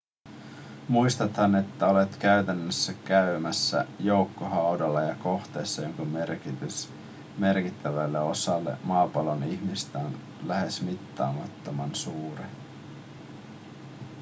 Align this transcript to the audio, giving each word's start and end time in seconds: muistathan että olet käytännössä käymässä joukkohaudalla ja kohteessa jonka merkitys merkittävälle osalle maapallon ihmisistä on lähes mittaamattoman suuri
muistathan 0.87 1.55
että 1.55 1.87
olet 1.87 2.15
käytännössä 2.15 2.93
käymässä 2.93 3.85
joukkohaudalla 3.99 5.01
ja 5.01 5.15
kohteessa 5.15 5.81
jonka 5.81 6.05
merkitys 6.05 6.89
merkittävälle 7.37 8.19
osalle 8.19 8.77
maapallon 8.83 9.43
ihmisistä 9.43 9.99
on 9.99 10.17
lähes 10.47 10.81
mittaamattoman 10.81 11.95
suuri 11.95 12.43